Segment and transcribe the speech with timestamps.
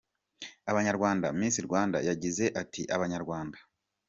[0.71, 3.57] abanyarwanda, Miss Rwanda yagize ati, Abanyarwanda.